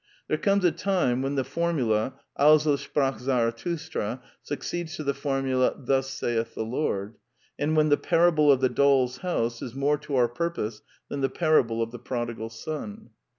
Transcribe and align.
There 0.27 0.37
comes 0.39 0.65
a 0.65 0.71
time 0.71 1.21
when 1.21 1.35
the 1.35 1.43
formula" 1.43 2.15
Also 2.35 2.75
sprach 2.75 3.19
Zarathustra" 3.19 4.23
succeeds 4.41 4.95
to 4.95 5.03
the 5.03 5.13
formula" 5.13 5.75
Thus 5.77 6.09
saith 6.09 6.55
the 6.55 6.63
Lord," 6.65 7.17
and 7.59 7.75
when 7.77 7.89
the 7.89 7.97
parable 7.97 8.51
of 8.51 8.61
the 8.61 8.67
doll's 8.69 9.17
house 9.17 9.61
is 9.61 9.75
more 9.75 9.99
to 9.99 10.15
our 10.15 10.27
purpose 10.27 10.81
than 11.07 11.21
the 11.21 11.29
parable 11.29 11.83
of 11.83 11.91
the 11.91 11.99
prodigal 11.99 12.49
^on. 12.49 13.09